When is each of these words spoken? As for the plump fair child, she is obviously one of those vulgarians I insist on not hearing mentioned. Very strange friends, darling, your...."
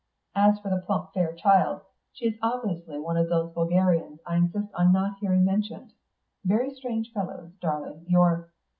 As 0.33 0.57
for 0.59 0.69
the 0.71 0.81
plump 0.83 1.13
fair 1.13 1.31
child, 1.31 1.81
she 2.11 2.25
is 2.25 2.39
obviously 2.41 2.97
one 2.97 3.17
of 3.17 3.29
those 3.29 3.53
vulgarians 3.53 4.19
I 4.25 4.37
insist 4.37 4.73
on 4.73 4.91
not 4.91 5.19
hearing 5.19 5.45
mentioned. 5.45 5.93
Very 6.43 6.73
strange 6.73 7.11
friends, 7.13 7.53
darling, 7.61 8.05
your...." 8.09 8.49